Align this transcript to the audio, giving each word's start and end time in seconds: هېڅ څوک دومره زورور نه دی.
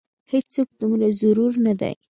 هېڅ 0.31 0.45
څوک 0.55 0.69
دومره 0.79 1.07
زورور 1.19 1.53
نه 1.65 1.73
دی. 1.79 1.93